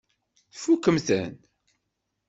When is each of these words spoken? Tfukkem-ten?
Tfukkem-ten? 0.53 1.33